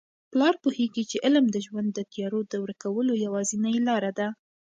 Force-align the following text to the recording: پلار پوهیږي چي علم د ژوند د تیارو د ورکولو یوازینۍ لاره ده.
پلار 0.31 0.53
پوهیږي 0.63 1.03
چي 1.09 1.17
علم 1.25 1.45
د 1.51 1.57
ژوند 1.65 1.89
د 1.93 1.99
تیارو 2.11 2.39
د 2.51 2.53
ورکولو 2.63 3.13
یوازینۍ 3.25 3.77
لاره 3.87 4.11
ده. 4.19 4.27